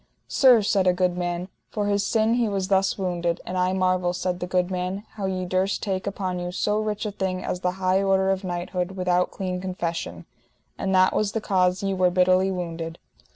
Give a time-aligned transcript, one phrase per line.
[0.27, 4.13] Sir, said a good man, for his sin he was thus wounded; and I marvel,
[4.13, 7.59] said the good man, how ye durst take upon you so rich a thing as
[7.59, 10.25] the high order of knighthood without clean confession,
[10.75, 12.97] and that was the cause ye were bitterly wounded.